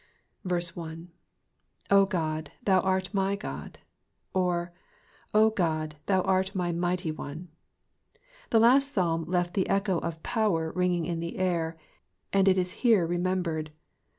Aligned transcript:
1. 0.41 0.59
'*0 1.87 2.05
God, 2.07 2.51
thou 2.63 2.79
art 2.79 3.13
my 3.13 3.33
Ood;'' 3.45 3.77
or, 4.33 4.73
O 5.31 5.51
God, 5.51 5.97
thou 6.07 6.21
art 6.23 6.55
my 6.55 6.71
Mighty 6.71 7.11
One. 7.11 7.49
The 8.49 8.59
last 8.59 8.91
Psalm 8.93 9.25
left 9.25 9.53
the 9.53 9.69
echo 9.69 9.99
of 9.99 10.23
power 10.23 10.71
wringing 10.75 11.05
in 11.05 11.19
the 11.19 11.37
ear, 11.37 11.77
and 12.33 12.47
it 12.47 12.57
is 12.57 12.71
here 12.81 13.05
remembered. 13.05 13.71